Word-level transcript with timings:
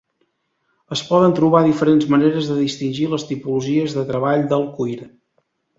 Es 0.95 1.03
poden 1.09 1.35
trobar 1.41 1.61
diferents 1.67 2.09
maneres 2.15 2.49
de 2.53 2.59
distingir 2.63 3.09
les 3.13 3.29
tipologies 3.35 3.99
de 4.01 4.09
treball 4.13 4.47
del 4.55 4.69
cuir. 4.81 4.99